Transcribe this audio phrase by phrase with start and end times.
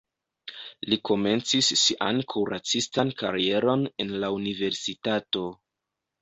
[0.93, 5.47] Li komencis sian kuracistan karieron en la universitato.